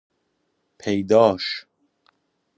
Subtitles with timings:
[0.79, 1.47] پیداش